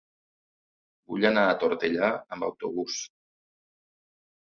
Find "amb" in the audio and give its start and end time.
2.17-2.51